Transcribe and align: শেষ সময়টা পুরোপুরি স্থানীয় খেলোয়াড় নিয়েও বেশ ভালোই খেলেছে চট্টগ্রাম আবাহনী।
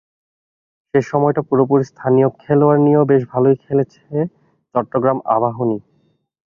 শেষ 0.87 1.03
সময়টা 1.11 1.41
পুরোপুরি 1.49 1.83
স্থানীয় 1.91 2.27
খেলোয়াড় 2.41 2.81
নিয়েও 2.85 3.09
বেশ 3.11 3.21
ভালোই 3.33 3.57
খেলেছে 3.63 4.01
চট্টগ্রাম 4.75 5.17
আবাহনী। 5.35 5.77